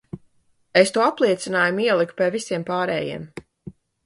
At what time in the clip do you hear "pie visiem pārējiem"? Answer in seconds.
2.23-3.29